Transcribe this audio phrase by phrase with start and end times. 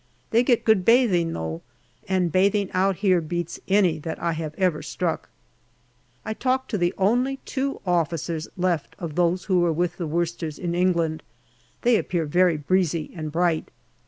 [0.31, 1.61] They get good bathing though,
[2.09, 5.29] and bathing out here beats any that I have ever struck.
[6.25, 10.57] I talk to the only two officers left of those who were with the Worcesters
[10.57, 11.21] in England.
[11.83, 13.69] They appear very breezy and bright.